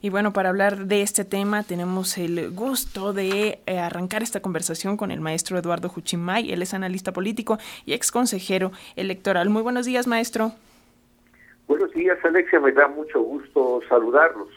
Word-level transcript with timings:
Y 0.00 0.10
bueno, 0.10 0.32
para 0.32 0.48
hablar 0.48 0.86
de 0.86 1.02
este 1.02 1.24
tema 1.24 1.62
tenemos 1.62 2.18
el 2.18 2.50
gusto 2.50 3.12
de 3.12 3.60
eh, 3.66 3.78
arrancar 3.78 4.22
esta 4.22 4.40
conversación 4.40 4.96
con 4.96 5.10
el 5.10 5.20
maestro 5.20 5.58
Eduardo 5.58 5.88
Juchimay. 5.88 6.52
Él 6.52 6.62
es 6.62 6.74
analista 6.74 7.12
político 7.12 7.58
y 7.84 7.92
ex 7.94 8.10
consejero 8.10 8.72
electoral. 8.96 9.50
Muy 9.50 9.62
buenos 9.62 9.86
días, 9.86 10.06
maestro. 10.06 10.52
Buenos 11.66 11.92
días, 11.92 12.18
Alexia. 12.24 12.60
Me 12.60 12.72
da 12.72 12.88
mucho 12.88 13.20
gusto 13.20 13.80
saludarlos. 13.88 14.48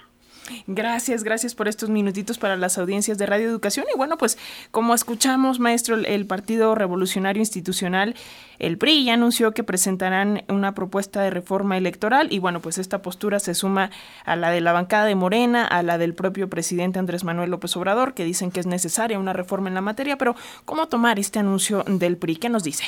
Gracias, 0.67 1.23
gracias 1.23 1.55
por 1.55 1.67
estos 1.67 1.89
minutitos 1.89 2.37
para 2.37 2.55
las 2.57 2.77
audiencias 2.77 3.17
de 3.17 3.25
Radio 3.25 3.47
Educación. 3.47 3.85
Y 3.93 3.97
bueno, 3.97 4.17
pues 4.17 4.37
como 4.71 4.93
escuchamos, 4.93 5.59
maestro, 5.59 5.95
el 5.95 6.25
Partido 6.25 6.75
Revolucionario 6.75 7.39
Institucional, 7.41 8.15
el 8.59 8.77
PRI, 8.77 9.05
ya 9.05 9.13
anunció 9.15 9.53
que 9.53 9.63
presentarán 9.63 10.43
una 10.47 10.73
propuesta 10.73 11.21
de 11.21 11.29
reforma 11.29 11.77
electoral. 11.77 12.31
Y 12.31 12.39
bueno, 12.39 12.59
pues 12.59 12.77
esta 12.77 13.01
postura 13.01 13.39
se 13.39 13.55
suma 13.55 13.91
a 14.25 14.35
la 14.35 14.51
de 14.51 14.61
la 14.61 14.71
bancada 14.71 15.05
de 15.05 15.15
Morena, 15.15 15.65
a 15.65 15.83
la 15.83 15.97
del 15.97 16.13
propio 16.13 16.49
presidente 16.49 16.99
Andrés 16.99 17.23
Manuel 17.23 17.49
López 17.49 17.75
Obrador, 17.77 18.13
que 18.13 18.23
dicen 18.23 18.51
que 18.51 18.59
es 18.59 18.67
necesaria 18.67 19.19
una 19.19 19.33
reforma 19.33 19.69
en 19.69 19.75
la 19.75 19.81
materia. 19.81 20.17
Pero, 20.17 20.35
¿cómo 20.65 20.87
tomar 20.87 21.17
este 21.17 21.39
anuncio 21.39 21.83
del 21.87 22.17
PRI? 22.17 22.35
¿Qué 22.35 22.49
nos 22.49 22.63
dice? 22.63 22.85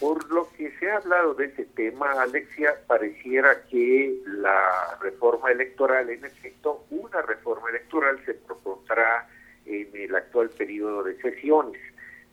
Por 0.00 0.28
lo 0.32 0.47
se 0.78 0.90
ha 0.90 0.96
hablado 0.96 1.34
de 1.34 1.46
ese 1.46 1.64
tema, 1.64 2.12
Alexia, 2.20 2.74
pareciera 2.86 3.62
que 3.70 4.16
la 4.26 4.98
reforma 5.00 5.50
electoral, 5.50 6.08
en 6.10 6.24
efecto, 6.24 6.84
una 6.90 7.22
reforma 7.22 7.70
electoral 7.70 8.18
se 8.24 8.34
propondrá 8.34 9.28
en 9.66 9.88
el 9.94 10.14
actual 10.14 10.50
periodo 10.50 11.02
de 11.02 11.20
sesiones 11.20 11.80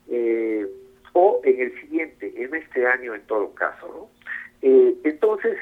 eh, 0.09 0.67
o 1.13 1.41
en 1.43 1.59
el 1.59 1.81
siguiente, 1.81 2.33
en 2.35 2.55
este 2.55 2.85
año 2.87 3.15
en 3.15 3.21
todo 3.23 3.53
caso. 3.53 3.87
¿no? 3.87 4.09
Eh, 4.61 4.95
entonces, 5.03 5.57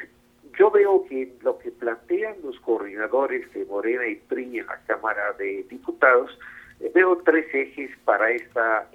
yo 0.57 0.69
veo 0.69 1.05
que 1.05 1.33
lo 1.41 1.57
que 1.59 1.71
plantean 1.71 2.35
los 2.43 2.59
coordinadores 2.59 3.51
de 3.53 3.65
Morena 3.65 4.05
y 4.07 4.15
PRI 4.15 4.59
en 4.59 4.67
la 4.67 4.79
Cámara 4.85 5.33
de 5.33 5.63
Diputados, 5.69 6.37
eh, 6.79 6.91
veo 6.93 7.21
tres 7.25 7.45
ejes 7.53 7.91
para 8.05 8.31
esta 8.31 8.89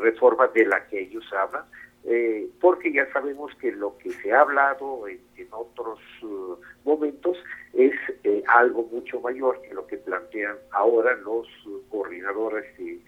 reforma 0.00 0.48
de 0.48 0.66
la 0.66 0.86
que 0.86 1.00
ellos 1.00 1.24
hablan 1.32 1.64
eh, 2.04 2.48
porque 2.60 2.92
ya 2.92 3.10
sabemos 3.12 3.54
que 3.56 3.72
lo 3.72 3.98
que 3.98 4.10
se 4.10 4.32
ha 4.32 4.40
hablado 4.40 5.06
en, 5.06 5.20
otros 5.52 5.98
uh, 6.22 6.56
momentos 6.84 7.36
es 7.74 7.92
eh, 8.24 8.42
algo 8.46 8.88
mucho 8.90 9.20
mayor 9.20 9.60
que 9.62 9.74
lo 9.74 9.86
que 9.86 9.96
plantean 9.96 10.56
ahora 10.70 11.14
los 11.16 11.46
coordinadores 11.90 12.64
de 12.78 12.98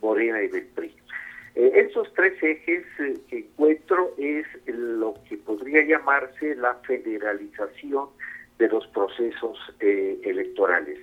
Morena 0.00 0.42
y 0.42 0.48
del 0.48 0.66
PRI. 0.66 0.94
Eh, 1.56 1.72
esos 1.74 2.12
tres 2.14 2.40
ejes 2.42 2.84
que 3.28 3.38
encuentro 3.38 4.14
es 4.16 4.46
lo 4.66 5.14
que 5.28 5.36
podría 5.38 5.82
llamarse 5.82 6.54
la 6.54 6.74
federalización 6.86 8.08
de 8.58 8.68
los 8.68 8.86
procesos 8.88 9.58
electorales. 9.80 10.98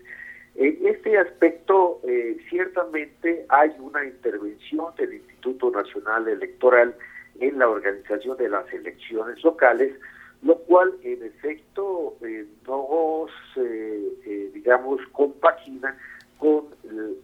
En 0.55 0.87
este 0.87 1.17
aspecto, 1.17 2.01
ciertamente 2.49 3.45
hay 3.49 3.71
una 3.79 4.03
intervención 4.05 4.93
del 4.97 5.15
Instituto 5.15 5.71
Nacional 5.71 6.27
Electoral 6.27 6.95
en 7.39 7.59
la 7.59 7.67
organización 7.67 8.37
de 8.37 8.49
las 8.49 8.71
elecciones 8.73 9.43
locales, 9.43 9.93
lo 10.41 10.57
cual 10.59 10.93
en 11.03 11.23
efecto 11.23 12.15
eh, 12.21 12.45
no 12.67 13.25
se, 13.53 13.97
eh, 14.25 14.51
digamos, 14.53 15.01
compagina 15.11 15.97
con 16.37 16.65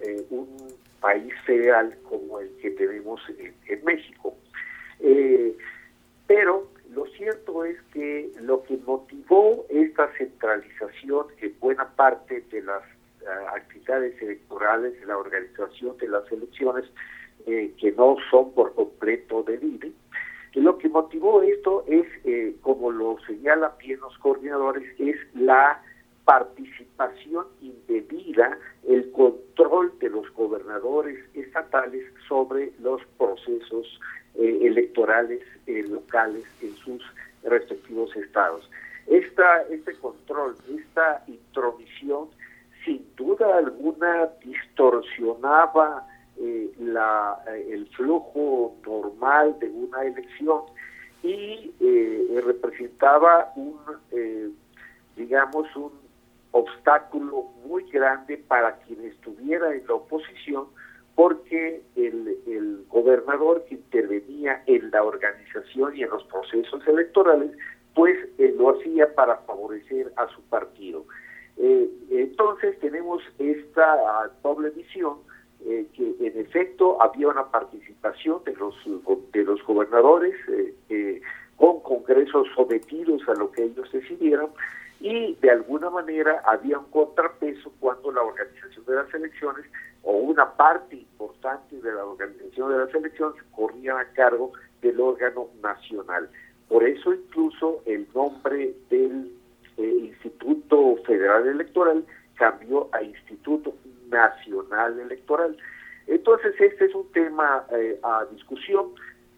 eh, 0.02 0.26
un 0.30 0.48
país 1.00 1.34
federal 1.46 1.96
como 2.10 2.40
el 2.40 2.50
que 2.62 2.72
tenemos 2.72 3.22
en, 3.38 3.84
México. 3.84 4.36
pero 6.28 6.68
lo 6.94 7.06
cierto 7.08 7.66
es 7.66 7.78
que 7.94 8.32
lo 8.42 8.64
que 8.64 8.78
motivó 8.86 9.66
esta 9.70 10.12
centralización 10.18 11.26
en 11.42 11.54
buena 11.60 11.90
parte 11.96 12.44
de 12.52 12.62
las 12.62 12.84
actividades 13.54 14.22
electorales, 14.22 15.00
de 15.00 15.06
la 15.06 15.18
organización 15.18 15.98
de 15.98 16.08
las 16.08 16.32
elecciones, 16.32 16.86
que 17.46 17.94
no 17.98 18.18
son 18.30 18.52
por 18.54 18.74
completo 18.74 19.44
de 19.44 19.56
INE, 19.56 19.92
lo 20.56 20.78
que 20.78 20.90
motivó 20.90 21.42
esto 21.42 21.86
es, 21.88 22.06
eh, 22.26 22.56
como 22.62 22.92
lo 22.92 23.18
señalan 23.26 23.72
bien 23.80 24.00
los 24.02 24.18
coordinadores, 24.18 24.84
es 25.00 25.16
la 25.34 25.82
participación 26.26 27.46
indebida, 27.62 28.58
el 28.88 29.12
control 29.12 29.98
de 30.00 30.10
los 30.10 30.30
gobernadores 30.34 31.18
estatales 31.34 32.06
sobre 32.28 32.74
los 32.82 33.02
procesos 33.18 34.00
eh, 34.36 34.60
electorales 34.64 35.42
eh, 35.68 35.84
locales 35.88 36.44
en 36.62 36.76
sus 36.76 37.02
respectivos 37.44 38.16
estados. 38.18 38.70
Esta, 39.08 39.64
este 39.64 39.94
control, 39.96 40.56
esta 40.78 41.24
intromisión, 41.28 42.28
sin 42.86 43.06
duda 43.16 43.58
alguna 43.58 44.30
distorsionaba 44.44 46.08
eh, 46.44 46.72
la, 46.80 47.38
eh, 47.48 47.68
el 47.72 47.88
flujo 47.90 48.76
normal 48.84 49.60
de 49.60 49.70
una 49.70 50.02
elección 50.02 50.62
y 51.22 51.72
eh, 51.80 52.42
representaba 52.44 53.54
un, 53.56 53.78
digamos, 55.16 55.68
un 55.76 55.92
obstáculo 56.50 57.44
muy 57.64 57.84
grande 57.92 58.38
para 58.38 58.78
quien 58.78 59.06
estuviera 59.06 59.72
en 59.72 59.86
la 59.86 59.94
oposición 59.94 60.66
porque 61.14 61.84
el, 61.96 62.36
el 62.48 62.86
gobernador 62.90 63.64
que 63.66 63.76
intervenía 63.76 64.64
en 64.66 64.90
la 64.90 65.04
organización 65.04 65.96
y 65.96 66.02
en 66.02 66.10
los 66.10 66.24
procesos 66.24 66.88
electorales, 66.88 67.52
pues 67.94 68.18
lo 68.58 68.72
hacía 68.72 69.14
para 69.14 69.38
favorecer 69.46 70.12
a 70.16 70.28
su 70.30 70.42
partido. 70.44 71.06
entonces 72.10 72.80
tenemos 72.80 73.22
esta 73.38 74.32
doble 74.42 74.72
visión 74.72 75.18
eh, 75.64 75.86
que 75.94 76.16
en 76.20 76.40
efecto 76.40 76.91
había 77.02 77.30
una 77.30 77.46
participación 77.46 78.44
de 78.46 78.56
los 78.56 78.76
de 79.32 79.44
los 79.44 79.64
gobernadores 79.64 80.36
eh, 80.50 80.74
eh, 80.90 81.22
con 81.58 81.82
congresos 81.82 82.48
sometidos 82.56 83.28
a 83.28 83.34
lo 83.34 83.52
que 83.52 83.64
ellos 83.64 83.92
decidieran 83.92 84.48
y 85.00 85.36
de 85.36 85.50
alguna 85.50 85.90
manera 85.90 86.42
había 86.46 86.78
un 86.78 86.86
contrapeso 86.92 87.72
cuando 87.80 88.12
la 88.12 88.22
organización 88.22 88.86
de 88.86 88.96
las 88.96 89.14
elecciones 89.14 89.66
o 90.04 90.14
una 90.14 90.52
parte 90.54 90.96
importante 90.96 91.82
de 91.82 91.92
la 91.92 92.06
organización 92.06 92.72
de 92.72 92.78
las 92.78 92.94
elecciones 92.94 93.44
corría 93.52 93.98
a 93.98 94.06
cargo 94.14 94.54
del 94.82 95.00
órgano 95.00 95.48
nacional. 95.62 96.30
Por 96.68 96.84
eso 96.84 97.14
incluso 97.14 97.82
el 97.86 98.08
nombre 98.14 98.74
del 98.90 99.32
Instituto 99.78 100.98
Federal 101.06 101.48
Electoral 101.48 102.06
cambió 102.36 102.90
a 102.92 103.02
Instituto 103.02 103.74
Nacional 104.10 105.00
Electoral. 105.00 105.58
Entonces, 106.08 106.54
este 106.60 106.86
es 106.86 106.96
un 106.96 107.10
tema 107.12 107.66
eh, 107.72 108.00
a 108.04 108.26
discusión, 108.32 108.88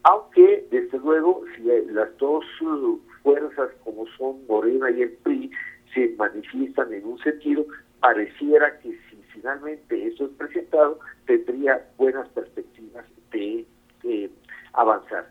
aunque, 0.04 0.68
desde 0.72 0.98
luego, 1.00 1.44
si 1.56 1.64
las 1.92 2.16
dos 2.18 2.44
uh, 2.62 3.00
fuerzas 3.22 3.70
como 3.84 4.06
son 4.18 4.46
Morena 4.48 4.92
y 4.92 5.04
el 5.04 5.12
PRI 5.24 5.52
se 5.94 6.10
manifiestan 6.18 6.94
en 6.94 7.06
un 7.06 7.20
sentido, 7.20 7.66
pareciera 8.00 8.78
que 8.80 8.90
si 9.10 9.16
finalmente 9.34 10.08
eso 10.08 10.26
es 10.26 10.32
presentado, 10.32 11.00
tendría 11.26 11.86
buenas 11.98 12.28
perspectivas 12.30 13.06
de 13.32 13.66
avanzar. 14.74 15.26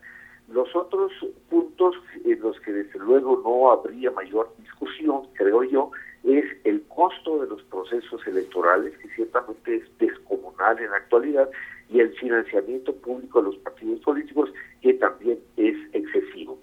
Los 0.48 0.74
otros 0.74 1.12
puntos 1.48 1.94
en 2.24 2.40
los 2.40 2.58
que 2.60 2.72
desde 2.72 2.98
luego 2.98 3.40
no 3.44 3.70
habría 3.70 4.10
mayor 4.10 4.52
discusión, 4.58 5.22
creo 5.34 5.62
yo, 5.64 5.90
es 6.24 6.44
el 6.64 6.82
costo 6.88 7.40
de 7.40 7.48
los 7.48 7.62
procesos 7.64 8.26
electorales, 8.26 8.96
que 8.98 9.08
ciertamente 9.10 9.76
es 9.76 9.98
descomunal 9.98 10.78
en 10.78 10.90
la 10.90 10.96
actualidad, 10.96 11.48
y 11.88 12.00
el 12.00 12.12
financiamiento 12.14 12.94
público 12.96 13.42
de 13.42 13.50
los 13.50 13.56
partidos 13.58 14.00
políticos, 14.00 14.50
que 14.80 14.94
también 14.94 15.38
es 15.56 15.76
excesivo. 15.92 16.58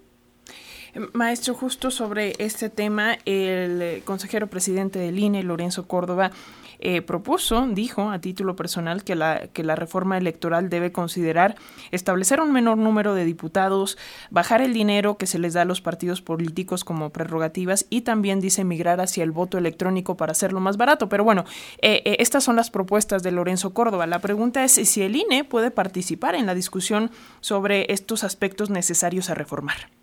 Maestro, 1.20 1.52
justo 1.52 1.90
sobre 1.90 2.32
este 2.38 2.70
tema, 2.70 3.18
el 3.26 4.02
consejero 4.06 4.46
presidente 4.46 4.98
del 4.98 5.18
INE, 5.18 5.42
Lorenzo 5.42 5.86
Córdoba, 5.86 6.30
eh, 6.78 7.02
propuso, 7.02 7.66
dijo 7.66 8.08
a 8.08 8.22
título 8.22 8.56
personal, 8.56 9.04
que 9.04 9.14
la, 9.14 9.48
que 9.52 9.62
la 9.62 9.76
reforma 9.76 10.16
electoral 10.16 10.70
debe 10.70 10.92
considerar 10.92 11.56
establecer 11.90 12.40
un 12.40 12.52
menor 12.52 12.78
número 12.78 13.12
de 13.12 13.26
diputados, 13.26 13.98
bajar 14.30 14.62
el 14.62 14.72
dinero 14.72 15.18
que 15.18 15.26
se 15.26 15.38
les 15.38 15.52
da 15.52 15.60
a 15.60 15.64
los 15.66 15.82
partidos 15.82 16.22
políticos 16.22 16.84
como 16.84 17.10
prerrogativas 17.10 17.84
y 17.90 18.00
también 18.00 18.40
dice 18.40 18.64
migrar 18.64 19.02
hacia 19.02 19.22
el 19.22 19.30
voto 19.30 19.58
electrónico 19.58 20.16
para 20.16 20.32
hacerlo 20.32 20.58
más 20.60 20.78
barato. 20.78 21.10
Pero 21.10 21.22
bueno, 21.22 21.44
eh, 21.82 22.00
eh, 22.06 22.16
estas 22.20 22.44
son 22.44 22.56
las 22.56 22.70
propuestas 22.70 23.22
de 23.22 23.30
Lorenzo 23.30 23.74
Córdoba. 23.74 24.06
La 24.06 24.20
pregunta 24.20 24.64
es 24.64 24.72
si 24.72 25.02
el 25.02 25.16
INE 25.16 25.44
puede 25.44 25.70
participar 25.70 26.34
en 26.34 26.46
la 26.46 26.54
discusión 26.54 27.10
sobre 27.42 27.92
estos 27.92 28.24
aspectos 28.24 28.70
necesarios 28.70 29.28
a 29.28 29.34
reformar. 29.34 29.99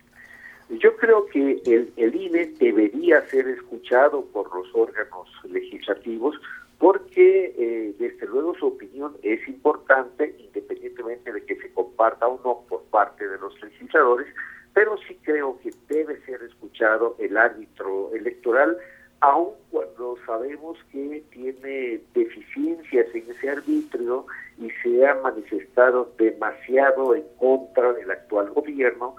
Yo 0.70 0.96
creo 0.96 1.26
que 1.26 1.62
el, 1.64 1.92
el 1.96 2.14
INE 2.14 2.46
debería 2.58 3.26
ser 3.28 3.48
escuchado 3.48 4.24
por 4.26 4.54
los 4.54 4.68
órganos 4.74 5.28
legislativos 5.44 6.38
porque 6.78 7.54
eh, 7.58 7.94
desde 7.98 8.26
luego 8.26 8.54
su 8.54 8.68
opinión 8.68 9.16
es 9.22 9.46
importante 9.48 10.36
independientemente 10.38 11.32
de 11.32 11.44
que 11.44 11.56
se 11.56 11.72
comparta 11.72 12.28
o 12.28 12.40
no 12.44 12.64
por 12.68 12.82
parte 12.84 13.26
de 13.26 13.38
los 13.38 13.60
legisladores, 13.62 14.26
pero 14.74 14.96
sí 15.08 15.18
creo 15.22 15.58
que 15.60 15.70
debe 15.88 16.20
ser 16.26 16.42
escuchado 16.42 17.16
el 17.18 17.36
árbitro 17.36 18.10
electoral 18.14 18.76
aun 19.20 19.48
cuando 19.70 20.16
sabemos 20.24 20.78
que 20.92 21.24
tiene 21.30 22.00
deficiencias 22.14 23.06
en 23.12 23.30
ese 23.30 23.50
arbitrio 23.50 24.26
y 24.58 24.70
se 24.82 25.06
ha 25.06 25.14
manifestado 25.16 26.12
demasiado 26.16 27.16
en 27.16 27.24
contra 27.38 27.92
del 27.94 28.10
actual 28.10 28.50
gobierno 28.50 29.16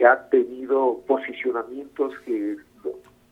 y 0.00 0.04
ha 0.04 0.28
tenido 0.30 1.02
posicionamientos 1.06 2.18
que 2.20 2.56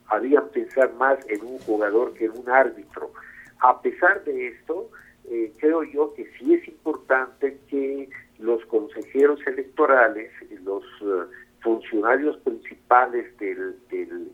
harían 0.07 0.47
pensar 0.49 0.93
más 0.93 1.17
en 1.27 1.43
un 1.43 1.57
jugador 1.59 2.13
que 2.13 2.25
en 2.25 2.31
un 2.37 2.47
árbitro. 2.47 3.11
A 3.59 3.81
pesar 3.81 4.23
de 4.23 4.49
esto, 4.49 4.89
eh, 5.29 5.51
creo 5.57 5.83
yo 5.83 6.13
que 6.13 6.29
sí 6.37 6.53
es 6.53 6.67
importante 6.67 7.57
que 7.69 8.07
los 8.37 8.63
consejeros 8.65 9.39
electorales, 9.47 10.31
los 10.63 10.83
eh, 11.01 11.31
funcionarios 11.61 12.37
principales 12.37 13.35
del, 13.39 13.75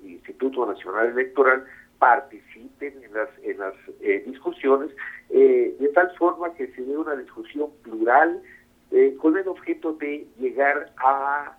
Instituto 0.04 0.66
Nacional 0.66 1.08
Electoral 1.10 1.64
participen 2.00 3.02
en 3.04 3.14
las, 3.14 3.30
en 3.44 3.60
las 3.60 3.74
eh, 4.02 4.24
discusiones 4.26 4.90
de 5.30 5.92
tal 5.94 6.12
forma 6.18 6.54
que 6.56 6.68
se 6.68 6.82
dé 6.82 6.98
una 6.98 7.16
discusión 7.16 7.70
plural 7.84 8.42
con 9.20 9.38
el 9.38 9.48
objeto 9.48 9.94
de 9.94 10.28
llegar 10.40 10.92
a, 10.98 11.56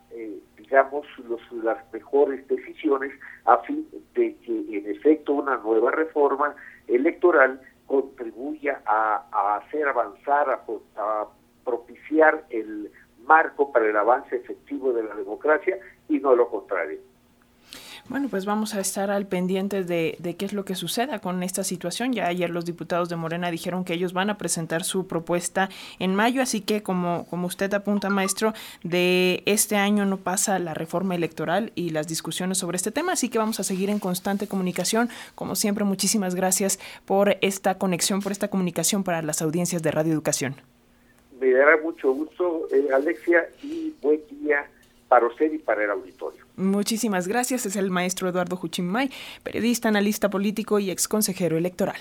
digamos, 0.66 1.06
los, 1.28 1.40
las 1.64 1.78
mejores 1.92 2.46
decisiones 2.48 3.12
a 3.44 3.58
fin 3.58 3.86
de 4.14 4.36
que 4.38 4.78
en 4.78 4.90
efecto 4.90 5.34
una 5.34 5.56
nueva 5.58 5.92
reforma 5.92 6.54
electoral 6.88 7.60
contribuya 7.86 8.82
a, 8.84 9.56
hacer 9.56 9.86
avanzar, 9.88 10.60
a, 10.96 11.26
propiciar 11.64 12.44
el 12.50 12.90
marco 13.24 13.72
para 13.72 13.88
el 13.88 13.96
avance 13.96 14.36
efectivo 14.36 14.92
de 14.92 15.02
la 15.02 15.14
democracia 15.14 15.78
y 16.08 16.18
no 16.18 16.34
lo 16.34 16.48
contrario. 16.48 16.98
Bueno, 18.08 18.28
pues 18.30 18.46
vamos 18.46 18.74
a 18.74 18.80
estar 18.80 19.10
al 19.10 19.26
pendiente 19.26 19.82
de, 19.82 20.16
de, 20.20 20.36
qué 20.36 20.44
es 20.44 20.52
lo 20.52 20.64
que 20.64 20.76
suceda 20.76 21.18
con 21.18 21.42
esta 21.42 21.64
situación. 21.64 22.12
Ya 22.12 22.28
ayer 22.28 22.50
los 22.50 22.64
diputados 22.64 23.08
de 23.08 23.16
Morena 23.16 23.50
dijeron 23.50 23.84
que 23.84 23.94
ellos 23.94 24.12
van 24.12 24.30
a 24.30 24.38
presentar 24.38 24.84
su 24.84 25.08
propuesta 25.08 25.70
en 25.98 26.14
mayo, 26.14 26.40
así 26.40 26.60
que 26.60 26.84
como, 26.84 27.26
como 27.28 27.48
usted 27.48 27.74
apunta, 27.74 28.08
maestro, 28.08 28.52
de 28.84 29.42
este 29.44 29.74
año 29.74 30.04
no 30.04 30.18
pasa 30.18 30.60
la 30.60 30.72
reforma 30.72 31.16
electoral 31.16 31.72
y 31.74 31.90
las 31.90 32.06
discusiones 32.06 32.58
sobre 32.58 32.76
este 32.76 32.92
tema, 32.92 33.12
así 33.12 33.28
que 33.28 33.38
vamos 33.38 33.58
a 33.58 33.64
seguir 33.64 33.90
en 33.90 33.98
constante 33.98 34.46
comunicación. 34.46 35.08
Como 35.34 35.56
siempre, 35.56 35.82
muchísimas 35.82 36.36
gracias 36.36 36.78
por 37.06 37.36
esta 37.40 37.76
conexión, 37.76 38.22
por 38.22 38.30
esta 38.30 38.48
comunicación 38.48 39.02
para 39.02 39.20
las 39.20 39.42
audiencias 39.42 39.82
de 39.82 39.90
Radio 39.90 40.12
Educación. 40.12 40.54
Me 41.40 41.50
dará 41.50 41.76
mucho 41.82 42.12
gusto, 42.12 42.68
eh, 42.72 42.86
Alexia, 42.94 43.48
y 43.64 43.92
buen 44.00 44.20
día 44.30 44.64
para 45.08 45.26
usted 45.26 45.52
y 45.52 45.58
para 45.58 45.84
el 45.84 45.90
auditorio. 45.90 46.44
Muchísimas 46.56 47.28
gracias. 47.28 47.66
Es 47.66 47.76
el 47.76 47.90
maestro 47.90 48.28
Eduardo 48.28 48.56
Juchimay, 48.56 49.10
periodista, 49.42 49.88
analista 49.88 50.30
político 50.30 50.78
y 50.78 50.90
ex 50.90 51.08
consejero 51.08 51.56
electoral. 51.56 51.96